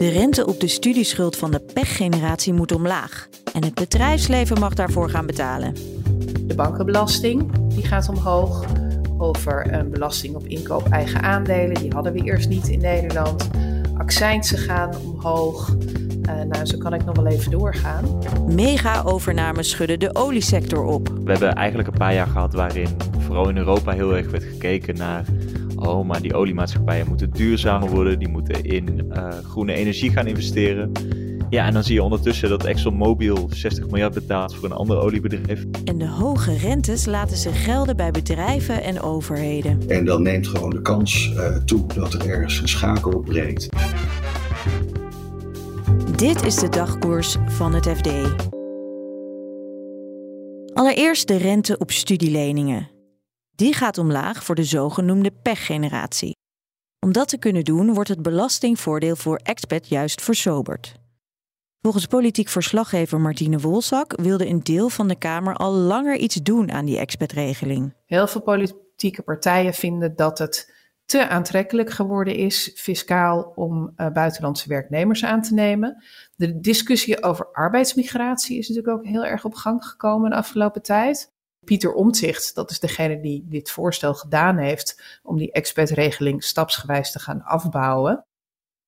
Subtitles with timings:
[0.00, 3.28] De rente op de studieschuld van de pechgeneratie moet omlaag.
[3.52, 5.74] En het bedrijfsleven mag daarvoor gaan betalen.
[6.46, 8.64] De bankenbelasting die gaat omhoog.
[9.18, 11.74] Over een belasting op inkoop eigen aandelen.
[11.74, 13.48] Die hadden we eerst niet in Nederland.
[13.98, 15.74] Accijnsen gaan omhoog.
[16.28, 18.04] Uh, nou, zo kan ik nog wel even doorgaan.
[18.54, 21.08] Mega-overnames schudden de oliesector op.
[21.08, 22.88] We hebben eigenlijk een paar jaar gehad waarin
[23.18, 25.24] vooral in Europa heel erg werd gekeken naar
[25.80, 30.92] oh, maar die oliemaatschappijen moeten duurzamer worden, die moeten in uh, groene energie gaan investeren.
[31.50, 35.64] Ja, en dan zie je ondertussen dat ExxonMobil 60 miljard betaalt voor een ander oliebedrijf.
[35.84, 39.82] En de hoge rentes laten zich gelden bij bedrijven en overheden.
[39.88, 43.68] En dan neemt gewoon de kans uh, toe dat er ergens een schakel breekt.
[46.16, 48.08] Dit is de dagkoers van het FD.
[50.74, 52.99] Allereerst de rente op studieleningen.
[53.60, 56.36] Die gaat omlaag voor de zogenoemde pechgeneratie.
[57.06, 60.94] Om dat te kunnen doen wordt het belastingvoordeel voor expat juist versoberd.
[61.80, 66.72] Volgens politiek verslaggever Martine Wolzak wilde een deel van de Kamer al langer iets doen
[66.72, 67.94] aan die expatregeling.
[68.06, 70.74] Heel veel politieke partijen vinden dat het
[71.04, 76.04] te aantrekkelijk geworden is, fiscaal, om uh, buitenlandse werknemers aan te nemen.
[76.36, 81.32] De discussie over arbeidsmigratie is natuurlijk ook heel erg op gang gekomen de afgelopen tijd.
[81.64, 87.18] Pieter Omtzigt, dat is degene die dit voorstel gedaan heeft om die expertregeling stapsgewijs te
[87.18, 88.24] gaan afbouwen,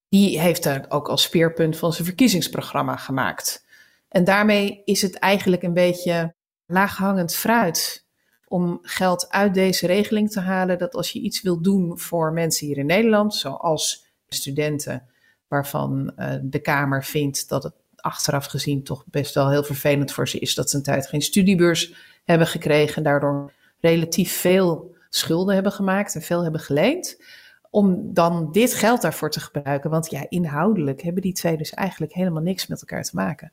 [0.09, 3.64] die heeft daar ook als speerpunt van zijn verkiezingsprogramma gemaakt.
[4.09, 6.35] En daarmee is het eigenlijk een beetje
[6.67, 8.07] laaghangend fruit
[8.45, 10.79] om geld uit deze regeling te halen.
[10.79, 15.08] Dat als je iets wil doen voor mensen hier in Nederland, zoals studenten,
[15.48, 20.29] waarvan uh, de Kamer vindt dat het achteraf gezien toch best wel heel vervelend voor
[20.29, 25.72] ze is dat ze een tijd geen studiebeurs hebben gekregen, daardoor relatief veel schulden hebben
[25.72, 27.22] gemaakt en veel hebben geleend.
[27.70, 29.90] Om dan dit geld daarvoor te gebruiken.
[29.90, 33.52] Want ja, inhoudelijk hebben die twee dus eigenlijk helemaal niks met elkaar te maken.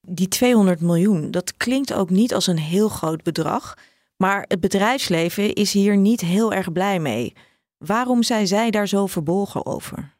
[0.00, 3.74] Die 200 miljoen, dat klinkt ook niet als een heel groot bedrag.
[4.16, 7.32] Maar het bedrijfsleven is hier niet heel erg blij mee.
[7.78, 10.16] Waarom zijn zij daar zo verbolgen over?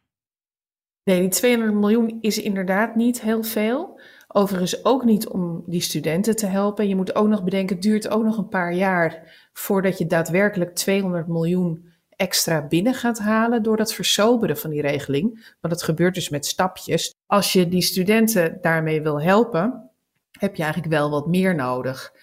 [1.03, 3.99] Nee, die 200 miljoen is inderdaad niet heel veel.
[4.33, 6.87] Overigens ook niet om die studenten te helpen.
[6.87, 10.75] Je moet ook nog bedenken, het duurt ook nog een paar jaar voordat je daadwerkelijk
[10.75, 15.55] 200 miljoen extra binnen gaat halen door dat versoberen van die regeling.
[15.61, 17.15] Want dat gebeurt dus met stapjes.
[17.25, 19.91] Als je die studenten daarmee wil helpen,
[20.39, 22.13] heb je eigenlijk wel wat meer nodig.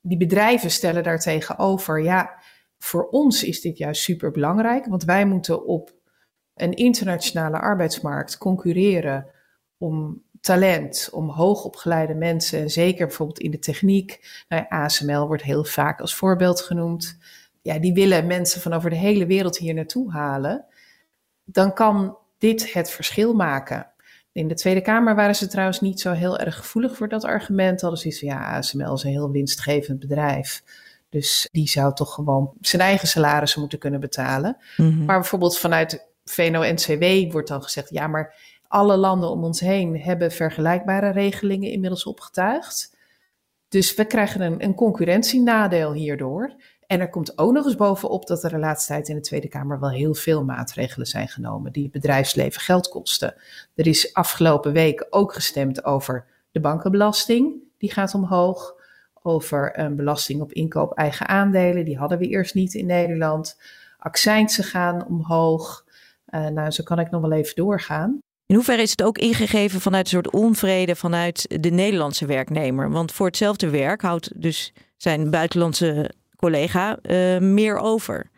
[0.00, 2.42] Die bedrijven stellen daartegenover, ja,
[2.78, 5.94] voor ons is dit juist super belangrijk, want wij moeten op
[6.54, 9.26] een internationale arbeidsmarkt concurreren
[9.78, 14.42] om talent, om hoogopgeleide mensen, zeker bijvoorbeeld in de techniek.
[14.48, 17.18] Nou, ASML wordt heel vaak als voorbeeld genoemd.
[17.62, 20.64] Ja, die willen mensen van over de hele wereld hier naartoe halen.
[21.44, 23.90] Dan kan dit het verschil maken.
[24.32, 27.80] In de Tweede Kamer waren ze trouwens niet zo heel erg gevoelig voor dat argument.
[27.80, 30.62] Hadden ze iets van, ja, ASML is een heel winstgevend bedrijf.
[31.08, 34.56] Dus die zou toch gewoon zijn eigen salarissen moeten kunnen betalen.
[34.76, 35.04] Mhm.
[35.04, 38.34] Maar bijvoorbeeld vanuit VNO-NCW wordt dan gezegd, ja, maar
[38.74, 42.96] alle landen om ons heen hebben vergelijkbare regelingen inmiddels opgetuigd.
[43.68, 46.54] Dus we krijgen een, een concurrentienadeel hierdoor.
[46.86, 49.48] En er komt ook nog eens bovenop dat er de laatste tijd in de Tweede
[49.48, 53.34] Kamer wel heel veel maatregelen zijn genomen die het bedrijfsleven geld kosten.
[53.74, 58.74] Er is afgelopen week ook gestemd over de bankenbelasting, die gaat omhoog.
[59.22, 63.60] Over een belasting op inkoop eigen aandelen, die hadden we eerst niet in Nederland.
[63.98, 65.84] Accijnsen gaan omhoog.
[66.30, 68.22] Uh, nou, zo kan ik nog wel even doorgaan.
[68.54, 72.90] In hoeverre is het ook ingegeven vanuit een soort onvrede vanuit de Nederlandse werknemer?
[72.90, 78.30] Want voor hetzelfde werk houdt dus zijn buitenlandse collega uh, meer over.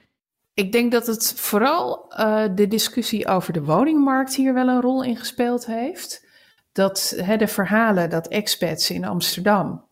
[0.55, 5.05] Ik denk dat het vooral uh, de discussie over de woningmarkt hier wel een rol
[5.05, 6.27] in gespeeld heeft.
[6.73, 9.86] Dat hè, de verhalen dat expats in Amsterdam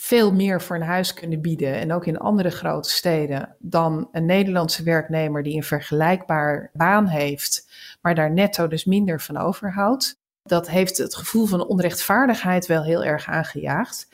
[0.00, 4.26] veel meer voor een huis kunnen bieden en ook in andere grote steden dan een
[4.26, 7.68] Nederlandse werknemer die een vergelijkbaar baan heeft,
[8.02, 10.18] maar daar netto dus minder van overhoudt.
[10.42, 14.08] Dat heeft het gevoel van onrechtvaardigheid wel heel erg aangejaagd.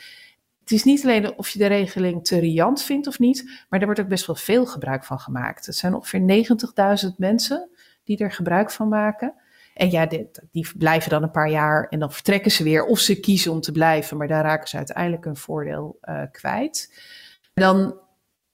[0.60, 3.86] het is niet alleen of je de regeling te riant vindt of niet, maar er
[3.86, 5.66] wordt ook best wel veel gebruik van gemaakt.
[5.66, 6.46] Het zijn ongeveer
[7.04, 7.68] 90.000 mensen
[8.04, 9.34] die er gebruik van maken.
[9.74, 10.06] En ja,
[10.50, 12.84] die, blijven dan een paar jaar en dan vertrekken ze weer.
[12.84, 17.02] Of ze kiezen om te blijven, maar daar raken ze uiteindelijk een voordeel uh, kwijt.
[17.54, 17.98] Dan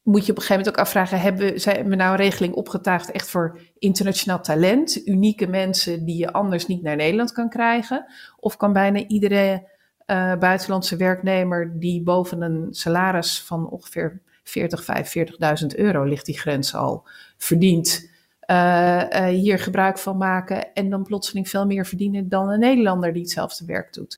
[0.02, 3.30] moet je op een gegeven moment ook afvragen: hebben, we nou een regeling opgetuigd echt
[3.30, 5.06] voor internationaal talent?
[5.06, 8.06] Unieke mensen die je anders niet naar Nederland kan krijgen?
[8.36, 9.68] Of kan bijna iedere
[10.06, 14.86] uh, buitenlandse werknemer die boven een salaris van ongeveer 40,
[15.62, 18.10] 45.000 euro ligt die grens al verdient?
[18.50, 23.12] Uh, uh, hier gebruik van maken en dan plotseling veel meer verdienen dan een Nederlander
[23.12, 24.14] die hetzelfde werk doet.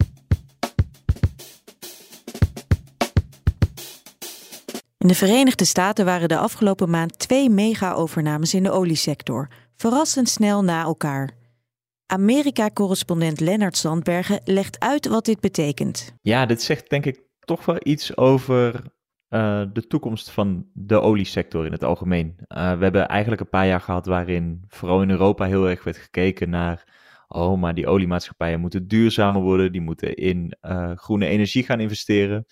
[4.99, 10.64] In de Verenigde Staten waren de afgelopen maand twee mega-overnames in de oliesector, verrassend snel
[10.64, 11.31] na elkaar.
[12.06, 16.12] Amerika-correspondent Lennart Sandbergen legt uit wat dit betekent.
[16.20, 18.82] Ja, dit zegt denk ik toch wel iets over
[19.32, 22.37] uh, de toekomst van de oliesector in het algemeen.
[22.38, 22.46] Uh,
[22.79, 26.50] we hebben eigenlijk een paar jaar gehad waarin vooral in Europa heel erg werd gekeken
[26.50, 27.00] naar.
[27.29, 32.46] Oh, maar die oliemaatschappijen moeten duurzamer worden, die moeten in uh, groene energie gaan investeren.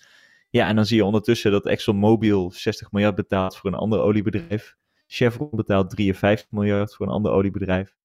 [0.49, 4.75] Ja, en dan zie je ondertussen dat ExxonMobil 60 miljard betaalt voor een ander oliebedrijf.
[5.07, 7.95] Chevron betaalt 53 miljard voor een ander oliebedrijf.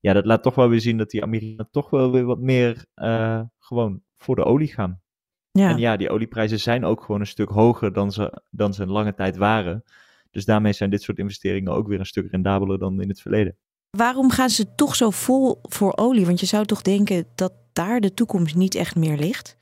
[0.00, 2.84] Ja, dat laat toch wel weer zien dat die Amerikanen toch wel weer wat meer
[3.58, 5.00] gewoon voor de olie gaan.
[5.50, 5.70] Ja.
[5.70, 8.90] En ja, die olieprijzen zijn ook gewoon een stuk hoger dan ze, dan ze een
[8.90, 9.84] lange tijd waren.
[10.30, 13.56] Dus daarmee zijn dit soort investeringen ook weer een stuk rendabeler dan in het verleden.
[13.90, 16.26] Waarom gaan ze toch zo vol voor olie?
[16.26, 19.56] Want je zou toch denken dat daar de toekomst niet echt meer ligt?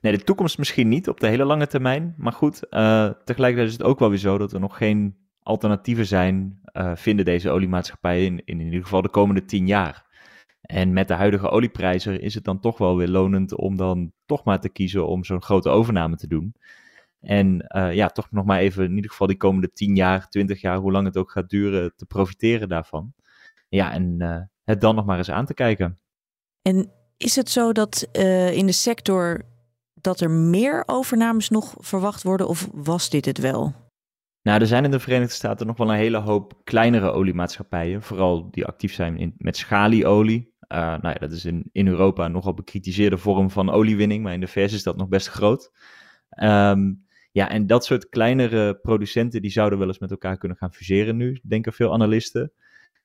[0.00, 2.14] Nee, de toekomst misschien niet op de hele lange termijn.
[2.16, 6.06] Maar goed, uh, tegelijkertijd is het ook wel weer zo dat er nog geen alternatieven
[6.06, 10.06] zijn, uh, vinden deze oliemaatschappijen in, in, in ieder geval de komende tien jaar.
[10.60, 14.44] En met de huidige olieprijzen is het dan toch wel weer lonend om dan toch
[14.44, 16.54] maar te kiezen om zo'n grote overname te doen.
[17.20, 20.60] En uh, ja, toch nog maar even in ieder geval die komende 10 jaar, 20
[20.60, 23.12] jaar, hoe lang het ook gaat duren, te profiteren daarvan.
[23.68, 25.98] Ja, en uh, het dan nog maar eens aan te kijken.
[26.62, 29.42] En is het zo dat uh, in de sector
[29.94, 33.74] dat er meer overnames nog verwacht worden of was dit het wel?
[34.42, 38.50] Nou, er zijn in de Verenigde Staten nog wel een hele hoop kleinere oliemaatschappijen, vooral
[38.50, 40.49] die actief zijn in, met schalieolie.
[40.72, 44.40] Uh, nou ja, dat is in, in Europa nogal bekritiseerde vorm van oliewinning, maar in
[44.40, 45.72] de VS is dat nog best groot.
[46.42, 50.72] Um, ja, en dat soort kleinere producenten, die zouden wel eens met elkaar kunnen gaan
[50.72, 52.52] fuseren nu, denken veel analisten.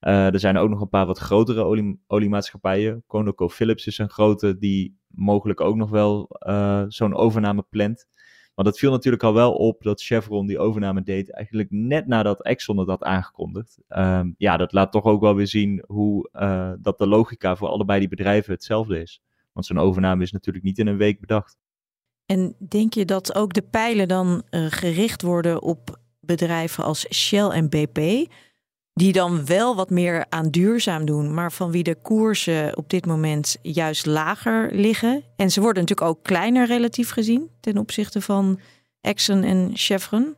[0.02, 3.04] Uh, er zijn ook nog een paar wat grotere olie, oliemaatschappijen.
[3.08, 8.08] ConocoPhillips is een grote die mogelijk ook nog wel uh, zo'n overname plant.
[8.56, 12.44] Maar dat viel natuurlijk al wel op dat Chevron die overname deed, eigenlijk net nadat
[12.44, 13.78] Exxon het had aangekondigd.
[13.90, 17.68] Um, ja, dat laat toch ook wel weer zien hoe uh, dat de logica voor
[17.68, 19.22] allebei die bedrijven hetzelfde is.
[19.52, 21.58] Want zo'n overname is natuurlijk niet in een week bedacht.
[22.26, 27.48] En denk je dat ook de pijlen dan uh, gericht worden op bedrijven als Shell
[27.48, 28.32] en BP?
[28.96, 33.06] Die dan wel wat meer aan duurzaam doen, maar van wie de koersen op dit
[33.06, 35.24] moment juist lager liggen.
[35.36, 38.60] En ze worden natuurlijk ook kleiner relatief gezien ten opzichte van
[39.02, 40.36] Exxon en Chevron.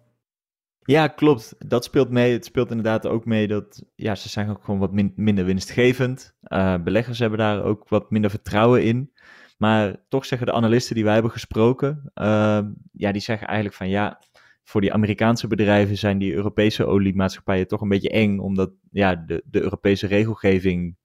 [0.80, 1.56] Ja, klopt.
[1.57, 2.33] Dat speelt mee.
[2.33, 6.36] Het speelt inderdaad ook mee dat ja, ze zijn ook gewoon wat minder winstgevend.
[6.42, 9.12] Uh, beleggers hebben daar ook wat minder vertrouwen in.
[9.57, 12.59] Maar toch zeggen de analisten die wij hebben gesproken, uh,
[12.92, 14.21] ja, die zeggen eigenlijk van ja,
[14.67, 19.43] voor die Amerikaanse bedrijven zijn die Europese oliemaatschappijen toch een beetje eng, omdat ja, de,
[19.45, 20.97] de Europese regelgeving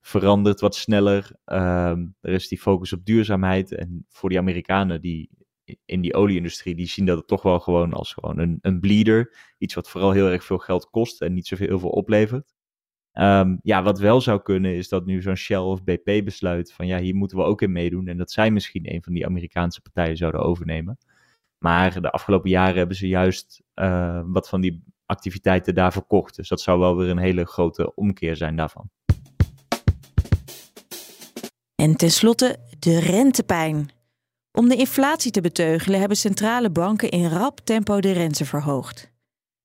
[0.00, 1.30] verandert wat sneller.
[1.46, 3.72] Uh, er is die focus op duurzaamheid.
[3.72, 5.30] En voor die Amerikanen die
[5.84, 9.36] in die olieindustrie, die zien dat toch wel gewoon als gewoon een, een bleeder.
[9.58, 12.54] Iets wat vooral heel erg veel geld kost en niet zoveel heel veel oplevert.
[13.12, 16.86] Um, ja, wat wel zou kunnen is dat nu zo'n Shell of BP besluit van
[16.86, 18.08] ja, hier moeten we ook in meedoen.
[18.08, 20.98] En dat zij misschien een van die Amerikaanse partijen zouden overnemen.
[21.64, 26.36] Maar de afgelopen jaren hebben ze juist uh, wat van die activiteiten daar verkocht.
[26.36, 28.90] Dus dat zou wel weer een hele grote omkeer zijn daarvan.
[31.74, 33.90] En tenslotte de rentepijn.
[34.52, 39.12] Om de inflatie te beteugelen hebben centrale banken in rap tempo de rente verhoogd.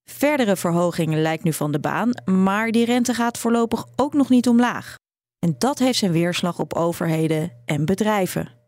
[0.10, 4.48] Verdere verhogingen lijkt nu van de baan, maar die rente gaat voorlopig ook nog niet
[4.48, 4.96] omlaag.
[5.40, 8.59] En dat heeft zijn weerslag op overheden en bedrijven.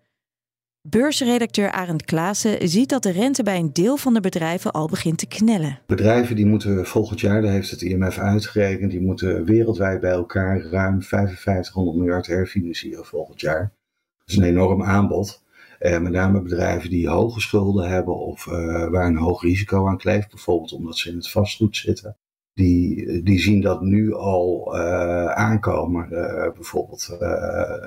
[0.90, 5.18] Beursredacteur Arend Klaassen ziet dat de rente bij een deel van de bedrijven al begint
[5.18, 5.80] te knellen.
[5.86, 10.62] Bedrijven die moeten volgend jaar, daar heeft het IMF uitgerekend, die moeten wereldwijd bij elkaar
[10.62, 13.74] ruim 5500 miljard herfinancieren volgend jaar.
[14.18, 15.44] Dat is een enorm aanbod.
[15.80, 18.54] Eh, met name bedrijven die hoge schulden hebben of uh,
[18.90, 22.18] waar een hoog risico aan kleeft, bijvoorbeeld omdat ze in het vastgoed zitten.
[22.54, 26.08] Die, die zien dat nu al uh, aankomen.
[26.12, 27.18] Uh, bijvoorbeeld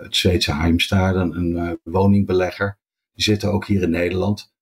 [0.02, 2.78] het Zweedse Heimstaden, een woningbelegger,
[3.14, 4.52] die zitten ook hier in Nederland.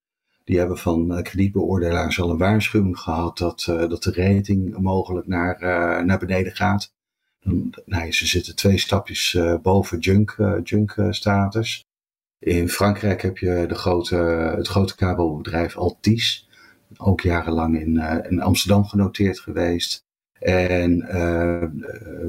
[0.44, 5.58] Die hebben van kredietbeoordelaars al een waarschuwing gehad dat, dat de rating mogelijk naar,
[6.04, 6.92] naar beneden gaat.
[7.40, 11.84] Dan, nou, ze zitten twee stapjes boven junk, junk status.
[12.38, 14.16] In Frankrijk heb je de grote,
[14.56, 16.48] het grote kabelbedrijf Altis,
[16.96, 17.96] ook jarenlang in,
[18.30, 20.04] in Amsterdam genoteerd geweest.
[20.42, 21.64] En uh,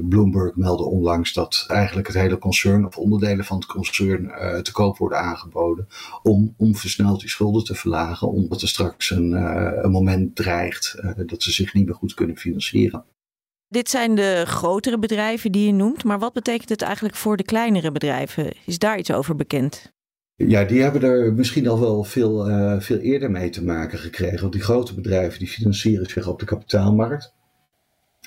[0.08, 4.72] Bloomberg meldde onlangs dat eigenlijk het hele concern of onderdelen van het concern uh, te
[4.72, 5.88] koop worden aangeboden
[6.22, 11.02] om, om versneld die schulden te verlagen, omdat er straks een, uh, een moment dreigt
[11.26, 13.04] dat ze zich niet meer goed kunnen financieren.
[13.68, 17.44] Dit zijn de grotere bedrijven die je noemt, maar wat betekent het eigenlijk voor de
[17.44, 18.52] kleinere bedrijven?
[18.66, 19.92] Is daar iets over bekend?
[20.34, 22.44] Ja, die hebben er misschien al wel veel,
[22.80, 24.40] veel eerder mee te maken gekregen.
[24.40, 27.34] Want die grote bedrijven die financieren zich op de kapitaalmarkt.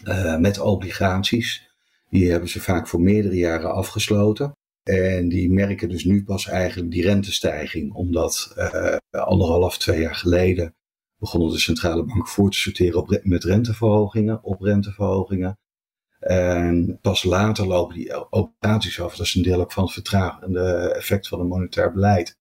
[0.04, 1.70] Uh, met obligaties.
[2.10, 4.52] Die hebben ze vaak voor meerdere jaren afgesloten.
[4.84, 7.94] En die merken dus nu pas eigenlijk die rentestijging.
[7.94, 10.76] Omdat uh, anderhalf, twee jaar geleden
[11.20, 15.58] begonnen de centrale banken voor te sorteren op, met renteverhogingen, op renteverhogingen.
[16.20, 19.16] En pas later lopen die obligaties af.
[19.16, 22.38] Dat is een deel ook van het vertragende effect van het monetair beleid.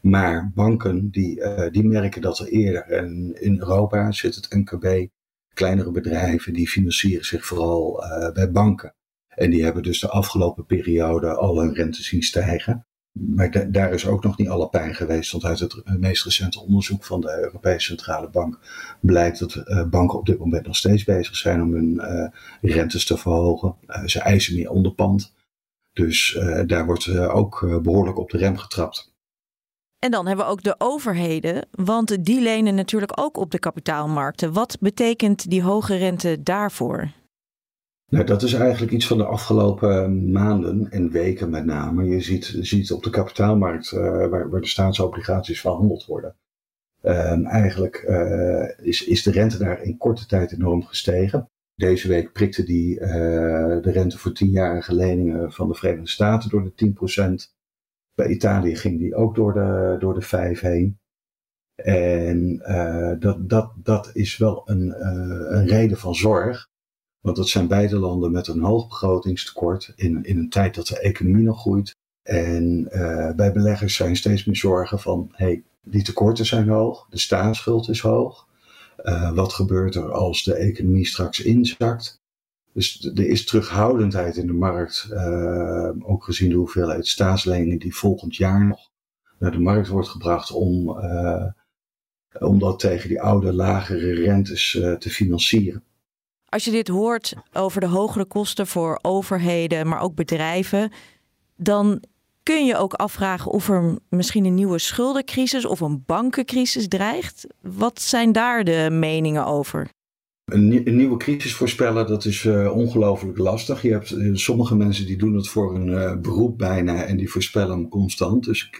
[0.00, 2.82] Maar banken die, uh, die merken dat er eerder.
[2.82, 5.08] En in Europa zit het NKB
[5.54, 8.94] kleinere bedrijven die financieren zich vooral uh, bij banken.
[9.28, 12.86] En die hebben dus de afgelopen periode al hun rente zien stijgen.
[13.12, 17.04] Maar daar is ook nog niet alle pijn geweest, want uit het meest recente onderzoek
[17.04, 18.58] van de Europese Centrale Bank
[19.00, 22.28] blijkt dat uh, banken op dit moment nog steeds bezig zijn om hun uh,
[22.74, 23.76] rentes te verhogen.
[24.06, 25.34] ze eisen meer onderpand.
[25.92, 29.11] Dus daar wordt ook behoorlijk op de rem getrapt.
[30.04, 34.52] En dan hebben we ook de overheden, want die lenen natuurlijk ook op de kapitaalmarkten.
[34.52, 37.10] Wat betekent die hoge rente daarvoor?
[38.08, 42.04] Nou, dat is eigenlijk iets van de afgelopen maanden en weken met name.
[42.04, 46.36] Je ziet, ziet op de kapitaalmarkt uh, waar, waar, de staatsobligaties verhandeld worden.
[47.02, 51.50] Um, eigenlijk uh, is, is de rente daar in korte tijd enorm gestegen.
[51.74, 53.08] Deze week prikte die uh,
[53.82, 56.92] de rente voor tienjarige leningen van de Verenigde Staten door de
[57.50, 57.60] 10%.
[58.14, 60.98] Bij Italië ging die ook door de, door de vijf heen.
[61.74, 66.70] En uh, dat, dat, dat is wel een, uh, een reden van zorg.
[67.20, 71.00] Want dat zijn beide landen met een hoog begrotingstekort in, in een tijd dat de
[71.00, 71.96] economie nog groeit.
[72.22, 77.18] En uh, bij beleggers zijn steeds meer zorgen van, hey, die tekorten zijn hoog, de
[77.18, 78.46] staatsschuld is hoog.
[79.34, 82.21] wat gebeurt er als de economie straks inzakt?
[82.72, 88.36] Dus er is terughoudendheid in de markt, uh, ook gezien de hoeveelheid staatsleningen die volgend
[88.36, 88.90] jaar nog
[89.38, 91.44] naar de markt wordt gebracht om, uh,
[92.38, 95.82] om dat tegen die oude lagere rentes uh, te financieren.
[96.48, 100.92] Als je dit hoort over de hogere kosten voor overheden, maar ook bedrijven,
[101.56, 102.02] dan
[102.42, 107.46] kun je ook afvragen of er misschien een nieuwe schuldencrisis of een bankencrisis dreigt.
[107.60, 109.88] Wat zijn daar de meningen over?
[110.52, 113.82] Een, nieuwe crisis voorspellen, dat is uh, ongelooflijk lastig.
[113.82, 117.30] Je hebt uh, sommige mensen die doen het voor een uh, beroep bijna en die
[117.30, 118.44] voorspellen hem constant.
[118.44, 118.70] Dus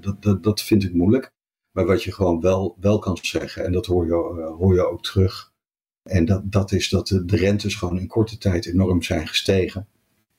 [0.00, 1.32] dat, dat, dat vind ik moeilijk.
[1.72, 4.12] Maar wat je gewoon wel, wel kan zeggen, en dat hoor je,
[4.58, 5.52] hoor je ook terug.
[6.02, 9.88] En dat, dat is dat de, de rentes gewoon in korte tijd enorm zijn gestegen.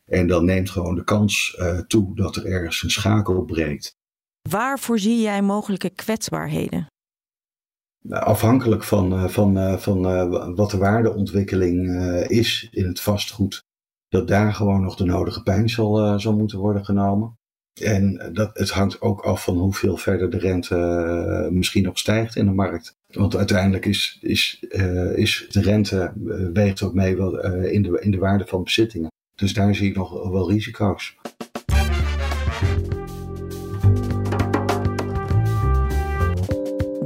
[0.06, 3.96] En dan neemt gewoon de kans toe dat er ergens een schakel breekt.
[4.50, 6.93] Waar voorzie jij mogelijke kwetsbaarheden?
[8.10, 11.96] Afhankelijk van, eh, van, eh, van eh, wat de waardeontwikkeling
[12.28, 13.64] is in het vastgoed,
[14.10, 17.38] dat daar gewoon nog de nodige pijn zal, zal moeten worden genomen.
[17.82, 22.46] En dat, het hangt ook af van hoeveel verder de rente misschien nog stijgt in
[22.46, 22.96] de markt.
[23.08, 24.60] Want uiteindelijk is, is,
[25.16, 26.14] is de rente
[26.54, 27.16] weegt ook mee
[27.72, 29.12] in, de, in de waarde van bezittingen.
[29.36, 31.16] Dus daar zie ik nog wel risico's.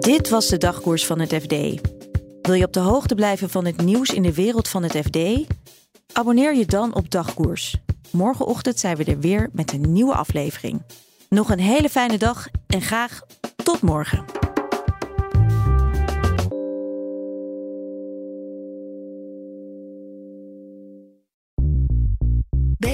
[0.08, 1.54] Dit was de dagkoers van het FD.
[2.42, 5.18] Wil je op de hoogte blijven van het nieuws in de wereld van het FD?
[6.14, 7.76] Abonneer je dan op Dagkoers.
[8.12, 10.82] Morgenochtend zijn we er weer met een nieuwe aflevering.
[11.30, 13.22] Nog een hele fijne dag en graag
[13.64, 14.47] tot morgen.